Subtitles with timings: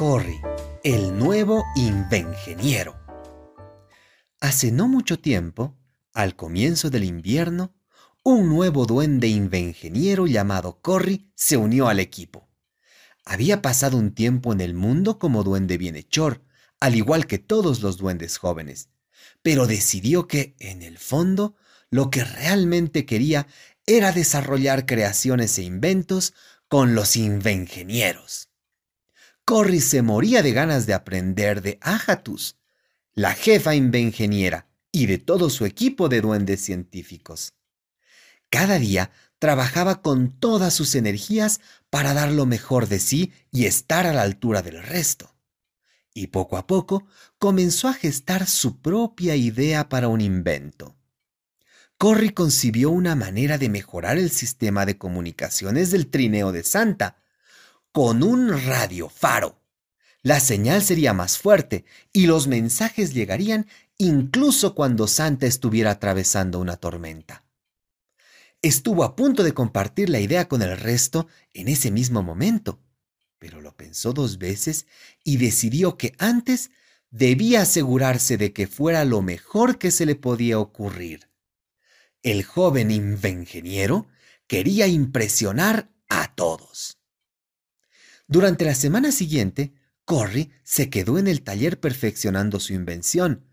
[0.00, 0.40] Corry,
[0.82, 2.98] el nuevo invengeniero.
[4.40, 5.76] Hace no mucho tiempo,
[6.14, 7.74] al comienzo del invierno,
[8.22, 12.48] un nuevo duende invengeniero llamado Corry se unió al equipo.
[13.26, 16.42] Había pasado un tiempo en el mundo como duende bienhechor,
[16.80, 18.88] al igual que todos los duendes jóvenes,
[19.42, 21.56] pero decidió que, en el fondo,
[21.90, 23.46] lo que realmente quería
[23.84, 26.32] era desarrollar creaciones e inventos
[26.68, 28.49] con los invengenieros.
[29.50, 32.54] Corry se moría de ganas de aprender de Ajatus,
[33.14, 37.54] la jefa invengeniera, y de todo su equipo de duendes científicos.
[38.48, 44.06] Cada día trabajaba con todas sus energías para dar lo mejor de sí y estar
[44.06, 45.34] a la altura del resto.
[46.14, 47.08] Y poco a poco
[47.40, 50.96] comenzó a gestar su propia idea para un invento.
[51.98, 57.19] Corry concibió una manera de mejorar el sistema de comunicaciones del trineo de Santa,
[57.92, 59.60] con un radiofaro.
[60.22, 66.76] La señal sería más fuerte y los mensajes llegarían incluso cuando Santa estuviera atravesando una
[66.76, 67.44] tormenta.
[68.62, 72.80] Estuvo a punto de compartir la idea con el resto en ese mismo momento,
[73.38, 74.86] pero lo pensó dos veces
[75.24, 76.70] y decidió que antes
[77.10, 81.30] debía asegurarse de que fuera lo mejor que se le podía ocurrir.
[82.22, 84.06] El joven invengeniero
[84.46, 86.99] quería impresionar a todos.
[88.30, 93.44] Durante la semana siguiente, Corry se quedó en el taller perfeccionando su invención.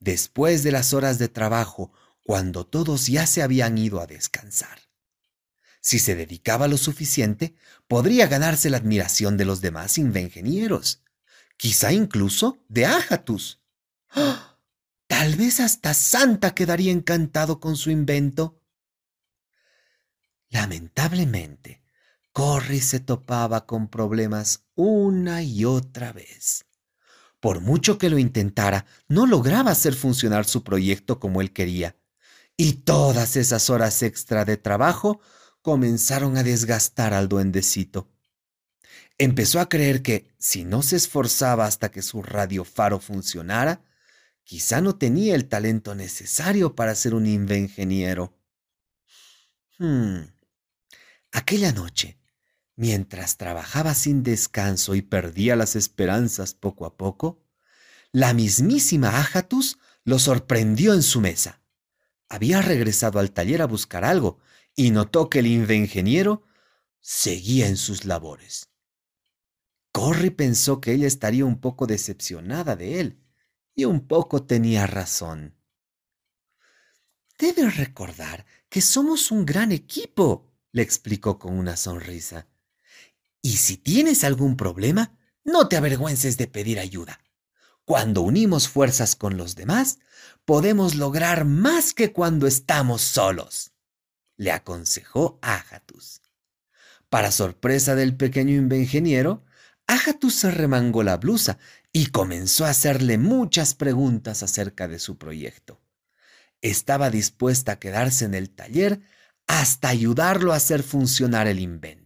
[0.00, 4.80] Después de las horas de trabajo, cuando todos ya se habían ido a descansar.
[5.82, 7.54] Si se dedicaba lo suficiente,
[7.86, 11.02] podría ganarse la admiración de los demás ingenieros,
[11.58, 13.60] quizá incluso de Ajatus.
[14.12, 14.56] ¡Ah!
[15.08, 18.62] Tal vez hasta Santa quedaría encantado con su invento.
[20.48, 21.81] Lamentablemente,
[22.32, 26.64] Corry se topaba con problemas una y otra vez.
[27.40, 31.96] Por mucho que lo intentara, no lograba hacer funcionar su proyecto como él quería.
[32.56, 35.20] Y todas esas horas extra de trabajo
[35.60, 38.08] comenzaron a desgastar al duendecito.
[39.18, 43.84] Empezó a creer que, si no se esforzaba hasta que su radiofaro funcionara,
[44.44, 48.38] quizá no tenía el talento necesario para ser un invengeniero.
[49.78, 50.22] Hmm.
[51.32, 52.18] Aquella noche,
[52.76, 57.42] Mientras trabajaba sin descanso y perdía las esperanzas poco a poco,
[58.12, 61.62] la mismísima Ajatus lo sorprendió en su mesa.
[62.28, 64.38] Había regresado al taller a buscar algo
[64.74, 66.44] y notó que el ingeniero
[67.00, 68.70] seguía en sus labores.
[69.92, 73.22] Corry pensó que ella estaría un poco decepcionada de él,
[73.74, 75.56] y un poco tenía razón.
[77.38, 82.48] Debes recordar que somos un gran equipo, le explicó con una sonrisa.
[83.42, 87.20] Y si tienes algún problema, no te avergüences de pedir ayuda.
[87.84, 89.98] Cuando unimos fuerzas con los demás,
[90.44, 93.72] podemos lograr más que cuando estamos solos,
[94.36, 96.22] le aconsejó Ajatus.
[97.08, 99.44] Para sorpresa del pequeño ingeniero,
[99.86, 101.58] Ajatus se remangó la blusa
[101.92, 105.82] y comenzó a hacerle muchas preguntas acerca de su proyecto.
[106.60, 109.00] Estaba dispuesta a quedarse en el taller
[109.46, 112.01] hasta ayudarlo a hacer funcionar el invento.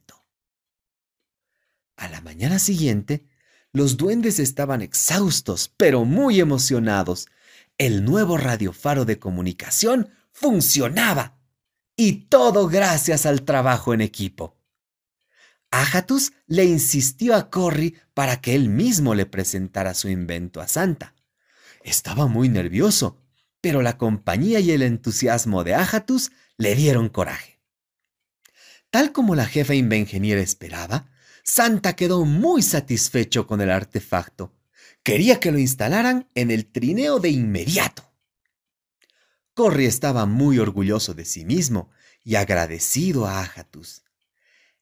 [1.96, 3.26] A la mañana siguiente,
[3.72, 7.28] los duendes estaban exhaustos, pero muy emocionados.
[7.78, 11.38] El nuevo radiofaro de comunicación funcionaba.
[11.96, 14.58] Y todo gracias al trabajo en equipo.
[15.70, 21.14] Ajatus le insistió a Corry para que él mismo le presentara su invento a Santa.
[21.82, 23.22] Estaba muy nervioso,
[23.60, 27.60] pero la compañía y el entusiasmo de Ajatus le dieron coraje.
[28.90, 31.10] Tal como la jefa invengeniera esperaba,
[31.48, 34.52] Santa quedó muy satisfecho con el artefacto.
[35.04, 38.12] Quería que lo instalaran en el trineo de inmediato.
[39.54, 41.90] Corry estaba muy orgulloso de sí mismo
[42.24, 44.02] y agradecido a Ajatus.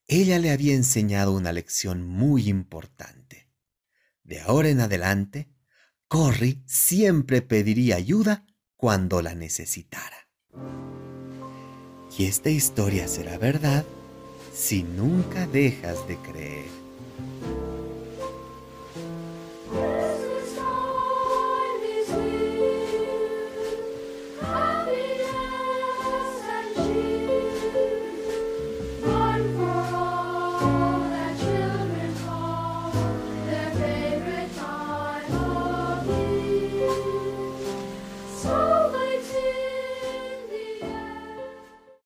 [0.09, 3.47] Ella le había enseñado una lección muy importante.
[4.23, 5.51] De ahora en adelante,
[6.09, 8.47] Corry siempre pediría ayuda
[8.77, 10.29] cuando la necesitara.
[12.19, 13.85] Y esta historia será verdad
[14.55, 17.64] si nunca dejas de creer.